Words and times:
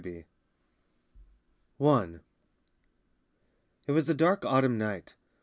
CHEKHOV 0.03 0.23
I 1.79 2.19
It 3.85 3.91
was 3.91 4.09
a 4.09 4.15
dark 4.15 4.43
autumn 4.43 4.79
night. 4.79 5.13